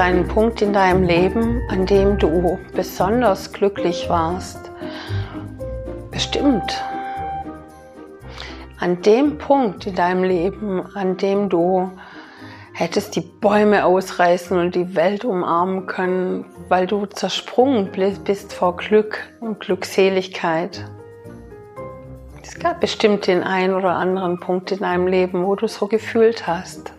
[0.00, 4.70] einen Punkt in deinem Leben, an dem du besonders glücklich warst?
[6.10, 6.82] Bestimmt.
[8.78, 11.90] An dem Punkt in deinem Leben, an dem du
[12.72, 17.90] hättest die Bäume ausreißen und die Welt umarmen können, weil du zersprungen
[18.24, 20.82] bist vor Glück und Glückseligkeit.
[22.42, 26.46] Es gab bestimmt den einen oder anderen Punkt in deinem Leben, wo du so gefühlt
[26.46, 26.94] hast.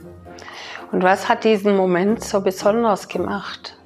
[0.92, 3.78] Und was hat diesen Moment so besonders gemacht?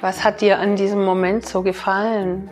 [0.00, 2.50] Was hat dir an diesem Moment so gefallen?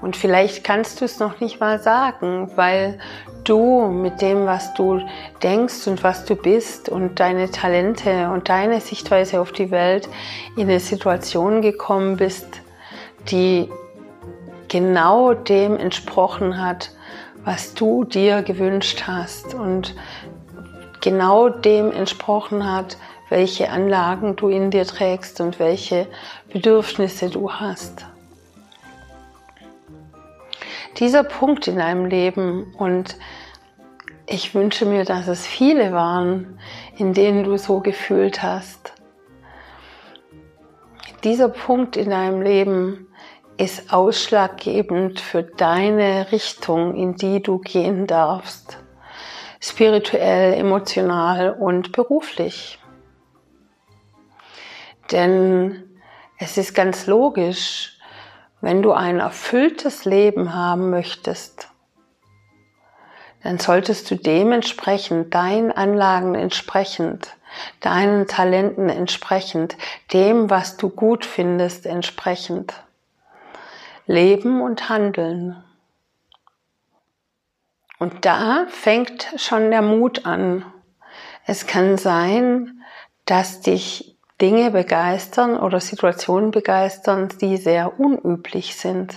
[0.00, 2.98] Und vielleicht kannst du es noch nicht mal sagen, weil
[3.44, 5.00] du mit dem, was du
[5.42, 10.08] denkst und was du bist und deine Talente und deine Sichtweise auf die Welt
[10.56, 12.62] in eine Situation gekommen bist,
[13.30, 13.68] die
[14.68, 16.90] genau dem entsprochen hat,
[17.44, 19.94] was du dir gewünscht hast und
[21.08, 22.98] genau dem entsprochen hat,
[23.30, 26.06] welche Anlagen du in dir trägst und welche
[26.52, 28.04] Bedürfnisse du hast.
[30.98, 33.16] Dieser Punkt in deinem Leben und
[34.26, 36.58] ich wünsche mir, dass es viele waren,
[36.98, 38.92] in denen du so gefühlt hast.
[41.24, 43.06] Dieser Punkt in deinem Leben
[43.56, 48.78] ist ausschlaggebend für deine Richtung, in die du gehen darfst
[49.60, 52.78] spirituell, emotional und beruflich.
[55.10, 55.84] Denn
[56.38, 57.98] es ist ganz logisch,
[58.60, 61.68] wenn du ein erfülltes Leben haben möchtest,
[63.42, 67.36] dann solltest du dementsprechend, deinen Anlagen entsprechend,
[67.80, 69.76] deinen Talenten entsprechend,
[70.12, 72.74] dem, was du gut findest, entsprechend
[74.06, 75.62] leben und handeln.
[77.98, 80.64] Und da fängt schon der Mut an.
[81.46, 82.82] Es kann sein,
[83.24, 89.14] dass dich Dinge begeistern oder Situationen begeistern, die sehr unüblich sind.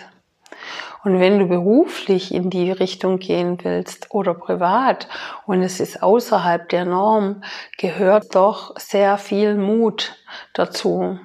[1.03, 5.07] Und wenn du beruflich in die Richtung gehen willst oder privat
[5.45, 7.43] und es ist außerhalb der Norm,
[7.77, 10.15] gehört doch sehr viel Mut
[10.53, 11.19] dazu.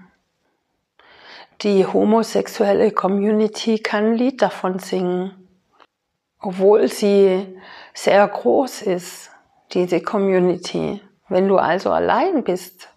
[1.62, 5.45] Die homosexuelle Community kann ein Lied davon singen
[6.40, 7.58] obwohl sie
[7.94, 9.30] sehr groß ist,
[9.72, 11.00] diese Community.
[11.28, 12.88] Wenn du also allein bist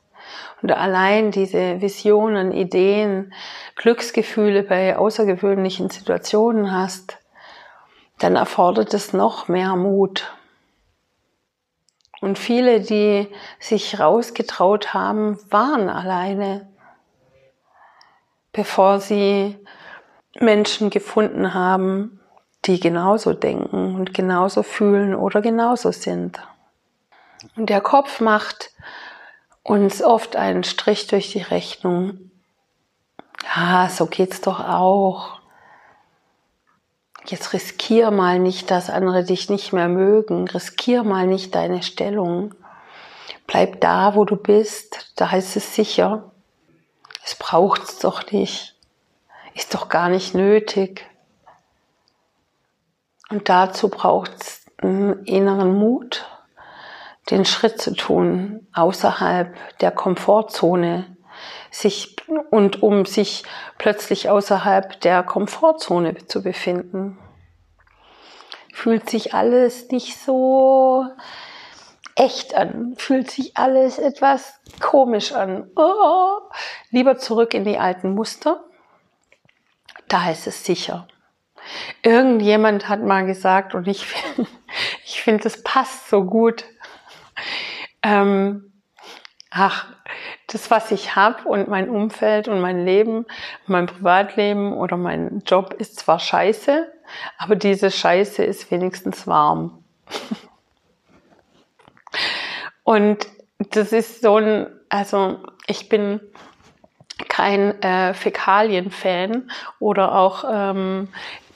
[0.61, 3.33] und allein diese Visionen, Ideen,
[3.75, 7.17] Glücksgefühle bei außergewöhnlichen Situationen hast,
[8.19, 10.31] dann erfordert es noch mehr Mut.
[12.21, 13.27] Und viele, die
[13.59, 16.69] sich rausgetraut haben, waren alleine,
[18.51, 19.57] bevor sie
[20.39, 22.18] Menschen gefunden haben,
[22.69, 26.39] die genauso denken und genauso fühlen oder genauso sind.
[27.55, 28.71] Und der Kopf macht
[29.63, 32.31] uns oft einen Strich durch die Rechnung.
[33.55, 35.39] Ja, so geht's doch auch.
[37.25, 40.47] Jetzt riskier mal nicht, dass andere dich nicht mehr mögen.
[40.47, 42.53] Riskier mal nicht deine Stellung.
[43.47, 45.13] Bleib da, wo du bist.
[45.15, 46.31] Da ist es sicher.
[47.25, 48.75] Es braucht's doch nicht.
[49.55, 51.08] Ist doch gar nicht nötig.
[53.29, 56.25] Und dazu braucht es inneren Mut,
[57.29, 61.17] den Schritt zu tun, außerhalb der Komfortzone,
[61.69, 62.15] sich,
[62.49, 63.43] und um sich
[63.77, 67.19] plötzlich außerhalb der Komfortzone zu befinden.
[68.73, 71.05] Fühlt sich alles nicht so
[72.15, 75.69] echt an, fühlt sich alles etwas komisch an.
[75.75, 76.39] Oh,
[76.89, 78.63] lieber zurück in die alten Muster.
[80.07, 81.07] Da ist es sicher.
[82.01, 84.05] Irgendjemand hat mal gesagt, und ich,
[85.05, 86.65] ich finde, das passt so gut.
[88.03, 88.69] Ähm,
[89.49, 89.87] ach,
[90.47, 93.25] das, was ich habe und mein Umfeld und mein Leben,
[93.65, 96.91] mein Privatleben oder mein Job ist zwar scheiße,
[97.37, 99.83] aber diese Scheiße ist wenigstens warm.
[102.83, 103.27] und
[103.71, 106.21] das ist so ein, also ich bin
[107.27, 111.09] kein äh, Fäkalien-Fan oder auch ähm,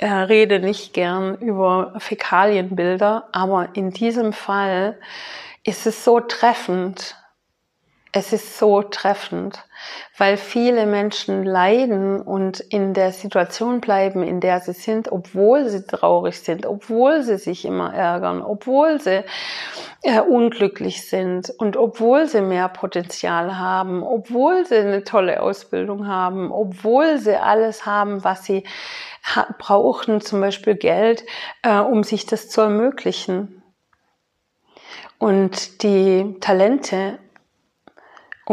[0.04, 5.00] äh, rede nicht gern über Fäkalienbilder, aber in diesem Fall
[5.64, 7.16] ist es so treffend.
[8.16, 9.66] Es ist so treffend,
[10.20, 15.84] weil viele Menschen leiden und in der Situation bleiben, in der sie sind, obwohl sie
[15.84, 19.24] traurig sind, obwohl sie sich immer ärgern, obwohl sie
[20.04, 26.52] äh, unglücklich sind und obwohl sie mehr Potenzial haben, obwohl sie eine tolle Ausbildung haben,
[26.52, 28.64] obwohl sie alles haben, was sie
[29.58, 31.24] brauchen, zum Beispiel Geld,
[31.64, 33.64] äh, um sich das zu ermöglichen.
[35.18, 37.18] Und die Talente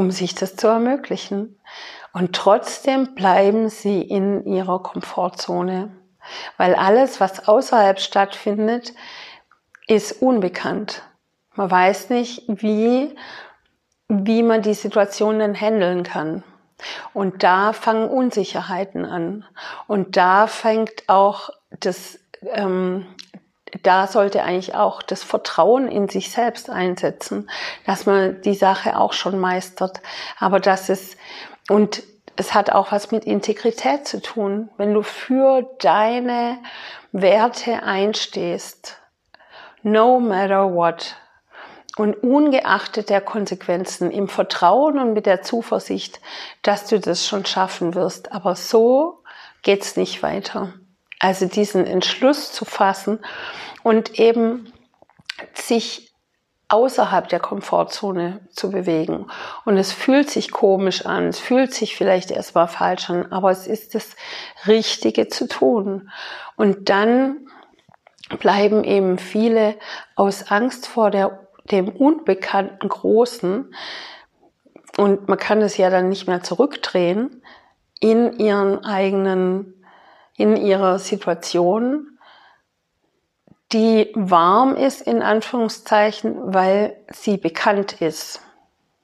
[0.01, 1.61] um sich das zu ermöglichen.
[2.15, 5.95] Und trotzdem bleiben sie in ihrer Komfortzone,
[6.57, 8.95] weil alles, was außerhalb stattfindet,
[9.87, 11.03] ist unbekannt.
[11.55, 13.15] Man weiß nicht, wie,
[14.09, 16.45] wie man die Situationen handeln kann.
[17.13, 19.45] Und da fangen Unsicherheiten an.
[19.87, 23.07] Und da fängt auch das, ähm,
[23.83, 27.51] da sollte eigentlich auch das Vertrauen in sich selbst einsetzen,
[27.87, 30.01] dass man die Sache auch schon meistert.
[30.39, 31.17] Aber das ist,
[31.69, 32.03] und
[32.37, 34.71] es hat auch was mit Integrität zu tun.
[34.77, 36.59] Wenn du für deine
[37.13, 38.99] Werte einstehst,
[39.83, 41.17] no matter what,
[41.97, 46.21] und ungeachtet der Konsequenzen im Vertrauen und mit der Zuversicht,
[46.63, 48.33] dass du das schon schaffen wirst.
[48.33, 49.23] Aber so
[49.63, 50.73] geht's nicht weiter.
[51.21, 53.21] Also diesen Entschluss zu fassen
[53.85, 54.73] und eben
[55.55, 56.13] sich
[56.69, 59.27] außerhalb der Komfortzone zu bewegen.
[59.65, 63.69] Und es fühlt sich komisch an, es fühlt sich vielleicht erstmal falsch an, aber es
[63.69, 64.17] ist das
[64.67, 66.11] Richtige zu tun.
[66.57, 67.49] Und dann
[68.39, 69.77] bleiben eben viele
[70.15, 71.41] aus Angst vor der,
[71.71, 73.73] dem unbekannten Großen,
[74.97, 77.43] und man kann es ja dann nicht mehr zurückdrehen,
[78.01, 79.80] in ihren eigenen,
[80.41, 82.11] in ihrer Situation
[83.73, 88.41] die warm ist in Anführungszeichen, weil sie bekannt ist.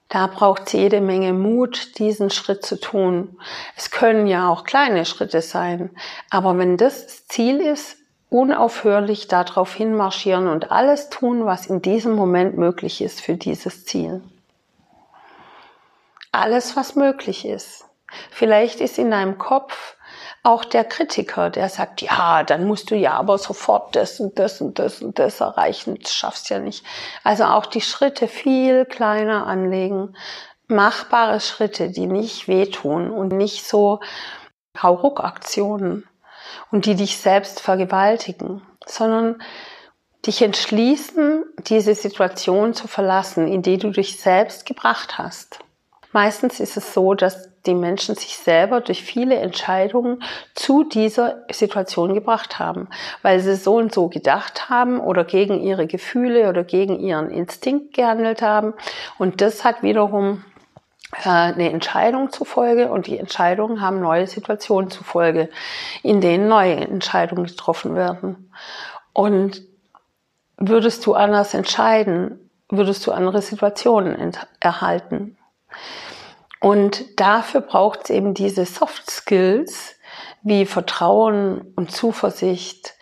[0.08, 3.38] Da braucht es jede Menge Mut, diesen Schritt zu tun.
[3.76, 5.90] Es können ja auch kleine Schritte sein,
[6.30, 7.96] aber wenn das Ziel ist,
[8.28, 14.20] unaufhörlich darauf hinmarschieren und alles tun, was in diesem Moment möglich ist für dieses Ziel.
[16.32, 17.84] Alles, was möglich ist.
[18.30, 19.95] Vielleicht ist in deinem Kopf
[20.46, 24.60] auch der Kritiker, der sagt, ja, dann musst du ja aber sofort das und das
[24.60, 26.86] und das und das erreichen, das schaffst ja nicht.
[27.24, 30.16] Also auch die Schritte viel kleiner anlegen,
[30.68, 33.98] machbare Schritte, die nicht wehtun und nicht so
[34.80, 36.06] Hauruck-Aktionen
[36.70, 39.42] und die dich selbst vergewaltigen, sondern
[40.26, 45.58] dich entschließen, diese Situation zu verlassen, in die du dich selbst gebracht hast.
[46.16, 50.22] Meistens ist es so, dass die Menschen sich selber durch viele Entscheidungen
[50.54, 52.88] zu dieser Situation gebracht haben,
[53.20, 57.92] weil sie so und so gedacht haben oder gegen ihre Gefühle oder gegen ihren Instinkt
[57.92, 58.72] gehandelt haben.
[59.18, 60.42] Und das hat wiederum
[61.22, 65.50] äh, eine Entscheidung zufolge und die Entscheidungen haben neue Situationen zufolge,
[66.02, 68.50] in denen neue Entscheidungen getroffen werden.
[69.12, 69.60] Und
[70.56, 75.36] würdest du anders entscheiden, würdest du andere Situationen erhalten.
[76.60, 79.96] Und dafür braucht es eben diese Soft Skills
[80.42, 82.94] wie Vertrauen und Zuversicht.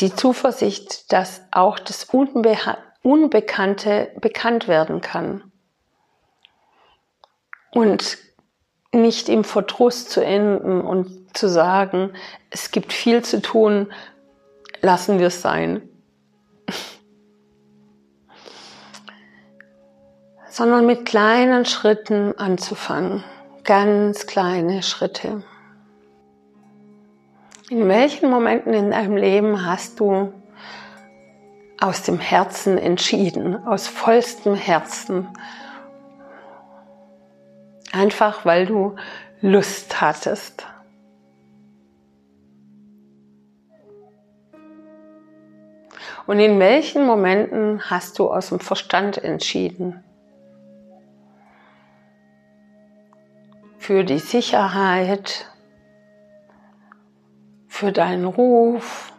[0.00, 2.56] Die Zuversicht, dass auch das Unbe
[3.02, 5.52] Unbekannte bekannt werden kann.
[7.70, 8.18] Und
[8.92, 12.12] nicht im Verdruss zu enden und zu sagen,
[12.50, 13.92] es gibt viel zu tun,
[14.80, 15.88] lassen wir es sein.
[20.58, 23.22] Sondern mit kleinen Schritten anzufangen.
[23.62, 25.44] Ganz kleine Schritte.
[27.70, 30.32] In welchen Momenten in deinem Leben hast du
[31.80, 35.28] aus dem Herzen entschieden, aus vollstem Herzen?
[37.92, 38.96] Einfach weil du
[39.40, 40.66] Lust hattest.
[46.26, 50.02] Und in welchen Momenten hast du aus dem Verstand entschieden?
[53.88, 55.46] Für die Sicherheit,
[57.68, 59.14] für deinen Ruf,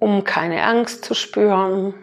[0.00, 1.94] um keine Angst zu spüren.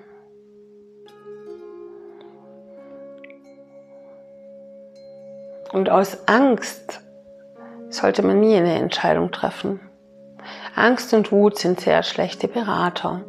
[5.74, 7.02] Und aus Angst
[7.90, 9.82] sollte man nie eine Entscheidung treffen.
[10.75, 13.25] Angst und Wut sind sehr schlechte Berater.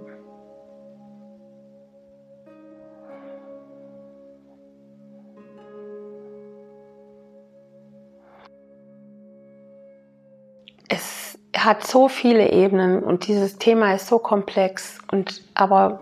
[11.65, 16.01] Hat so viele Ebenen und dieses Thema ist so komplex und aber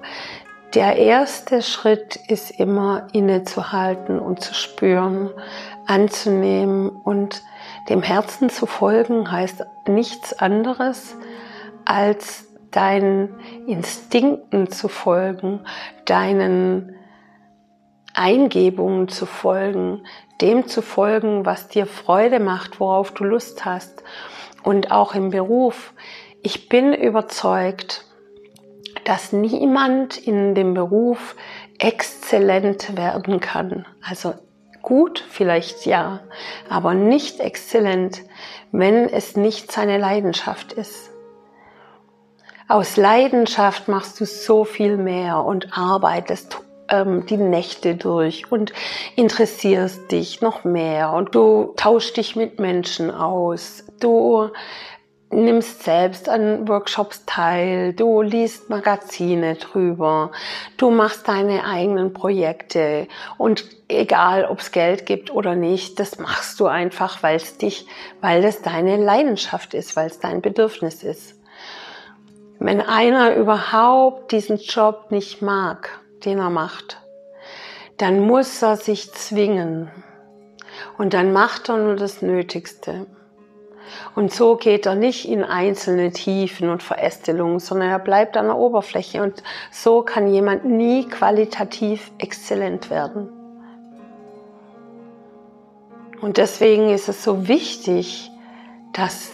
[0.74, 5.30] der erste Schritt ist immer innezuhalten und zu spüren,
[5.86, 7.42] anzunehmen und
[7.88, 11.16] dem Herzen zu folgen heißt nichts anderes
[11.84, 15.60] als deinen Instinkten zu folgen,
[16.06, 16.96] deinen
[18.14, 20.04] Eingebungen zu folgen,
[20.40, 24.02] dem zu folgen, was dir Freude macht, worauf du Lust hast
[24.62, 25.92] und auch im Beruf.
[26.42, 28.04] Ich bin überzeugt,
[29.04, 31.34] dass niemand in dem Beruf
[31.78, 33.86] exzellent werden kann.
[34.06, 34.34] Also
[34.82, 36.20] gut vielleicht ja,
[36.68, 38.22] aber nicht exzellent,
[38.72, 41.10] wenn es nicht seine Leidenschaft ist.
[42.68, 48.72] Aus Leidenschaft machst du so viel mehr und arbeitest ähm, die Nächte durch und
[49.16, 53.84] interessierst dich noch mehr und du tauschst dich mit Menschen aus.
[54.02, 54.50] Du
[55.30, 60.32] nimmst selbst an Workshops teil, du liest Magazine drüber,
[60.76, 63.06] du machst deine eigenen Projekte
[63.38, 67.86] und egal ob es Geld gibt oder nicht, das machst du einfach, weil es dich,
[68.20, 71.40] weil es deine Leidenschaft ist, weil es dein Bedürfnis ist.
[72.58, 77.00] Wenn einer überhaupt diesen Job nicht mag, den er macht,
[77.98, 79.92] dann muss er sich zwingen
[80.98, 83.06] und dann macht er nur das Nötigste.
[84.14, 88.56] Und so geht er nicht in einzelne Tiefen und Verästelungen, sondern er bleibt an der
[88.56, 89.22] Oberfläche.
[89.22, 93.28] Und so kann jemand nie qualitativ exzellent werden.
[96.20, 98.30] Und deswegen ist es so wichtig,
[98.92, 99.32] dass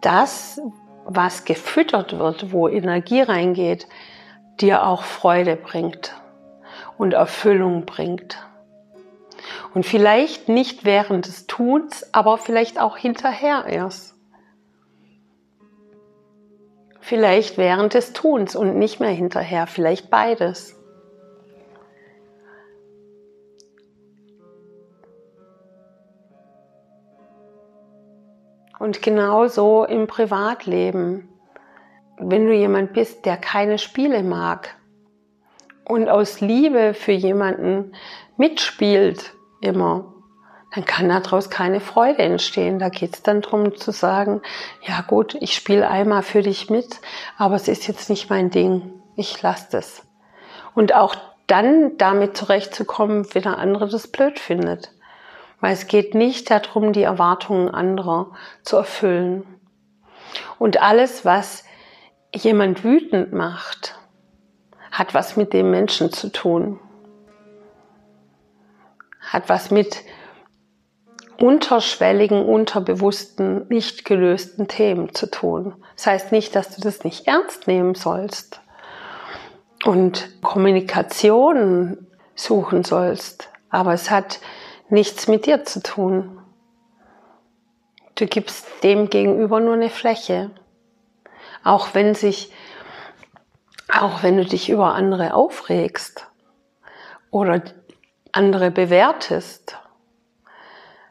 [0.00, 0.60] das,
[1.04, 3.86] was gefüttert wird, wo Energie reingeht,
[4.60, 6.14] dir auch Freude bringt
[6.96, 8.38] und Erfüllung bringt.
[9.74, 14.14] Und vielleicht nicht während des Tuns, aber vielleicht auch hinterher erst.
[17.00, 20.76] Vielleicht während des Tuns und nicht mehr hinterher, vielleicht beides.
[28.78, 31.28] Und genauso im Privatleben.
[32.16, 34.76] Wenn du jemand bist, der keine Spiele mag
[35.84, 37.92] und aus Liebe für jemanden
[38.36, 40.14] mitspielt, immer,
[40.74, 42.78] dann kann daraus keine Freude entstehen.
[42.78, 44.40] Da geht es dann darum zu sagen,
[44.82, 47.00] ja gut, ich spiele einmal für dich mit,
[47.36, 48.92] aber es ist jetzt nicht mein Ding.
[49.16, 50.06] Ich lasse das.
[50.74, 54.92] Und auch dann damit zurechtzukommen, wenn der andere das blöd findet.
[55.60, 58.30] Weil es geht nicht darum, die Erwartungen anderer
[58.62, 59.44] zu erfüllen.
[60.58, 61.64] Und alles, was
[62.32, 63.98] jemand wütend macht,
[64.92, 66.78] hat was mit dem Menschen zu tun
[69.30, 70.02] hat was mit
[71.38, 75.74] unterschwelligen, unterbewussten, nicht gelösten Themen zu tun.
[75.96, 78.60] Das heißt nicht, dass du das nicht ernst nehmen sollst
[79.84, 84.40] und Kommunikation suchen sollst, aber es hat
[84.88, 86.38] nichts mit dir zu tun.
[88.16, 90.50] Du gibst dem gegenüber nur eine Fläche.
[91.64, 92.52] Auch wenn sich,
[93.88, 96.26] auch wenn du dich über andere aufregst
[97.30, 97.62] oder
[98.32, 99.76] andere bewertest,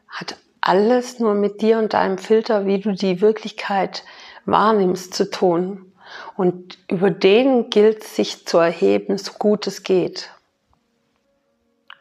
[0.08, 4.04] hat alles nur mit dir und deinem Filter, wie du die Wirklichkeit
[4.44, 5.92] wahrnimmst, zu tun.
[6.36, 10.30] Und über den gilt sich zu erheben, so gut es geht.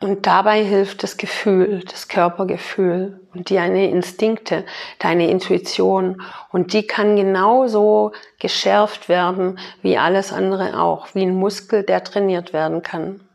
[0.01, 4.65] Und dabei hilft das Gefühl, das Körpergefühl und deine Instinkte,
[4.97, 6.21] deine Intuition.
[6.51, 12.53] Und die kann genauso geschärft werden wie alles andere auch, wie ein Muskel, der trainiert
[12.53, 13.28] werden kann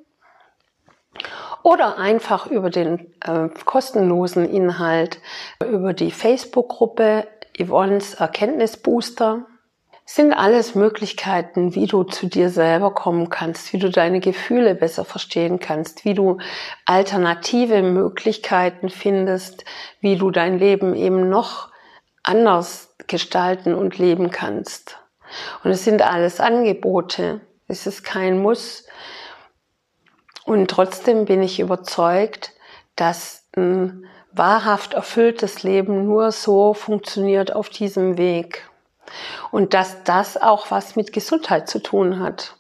[1.62, 5.20] oder einfach über den äh, kostenlosen Inhalt,
[5.64, 7.26] über die Facebook-Gruppe
[7.58, 9.46] Yvonne's Erkenntnisbooster.
[10.06, 15.04] Sind alles Möglichkeiten, wie du zu dir selber kommen kannst, wie du deine Gefühle besser
[15.04, 16.38] verstehen kannst, wie du
[16.84, 19.64] alternative Möglichkeiten findest,
[20.00, 21.68] wie du dein Leben eben noch
[22.24, 24.98] anders gestalten und leben kannst.
[25.62, 27.40] Und es sind alles Angebote.
[27.68, 28.86] Es ist kein Muss.
[30.50, 32.54] Und trotzdem bin ich überzeugt,
[32.96, 38.68] dass ein wahrhaft erfülltes Leben nur so funktioniert auf diesem Weg.
[39.52, 42.56] Und dass das auch was mit Gesundheit zu tun hat.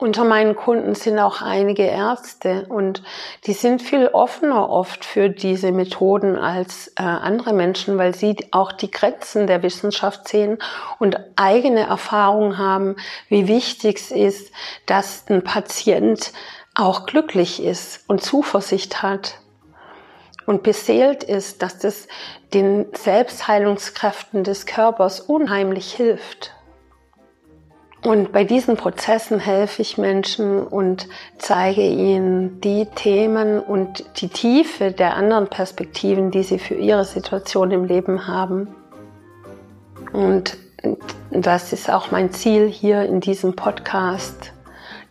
[0.00, 3.02] Unter meinen Kunden sind auch einige Ärzte und
[3.46, 8.70] die sind viel offener oft für diese Methoden als äh, andere Menschen, weil sie auch
[8.70, 10.58] die Grenzen der Wissenschaft sehen
[11.00, 12.94] und eigene Erfahrungen haben,
[13.28, 14.52] wie wichtig es ist,
[14.86, 16.32] dass ein Patient
[16.76, 19.40] auch glücklich ist und Zuversicht hat
[20.46, 22.06] und beseelt ist, dass das
[22.54, 26.52] den Selbstheilungskräften des Körpers unheimlich hilft.
[28.02, 34.92] Und bei diesen Prozessen helfe ich Menschen und zeige ihnen die Themen und die Tiefe
[34.92, 38.68] der anderen Perspektiven, die sie für ihre Situation im Leben haben.
[40.12, 40.56] Und
[41.30, 44.52] das ist auch mein Ziel hier in diesem Podcast,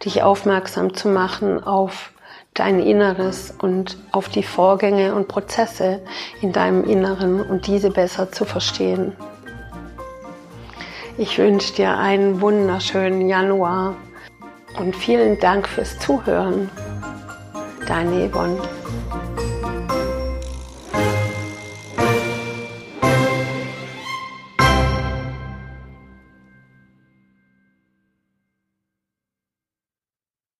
[0.06, 2.14] dich aufmerksam zu machen auf
[2.54, 6.02] dein Inneres und auf die Vorgänge und Prozesse
[6.42, 9.14] in deinem Inneren und diese besser zu verstehen.
[11.20, 13.96] Ich wünsche dir einen wunderschönen Januar
[14.78, 16.70] und vielen Dank fürs Zuhören.
[17.88, 18.62] Deine Yvonne.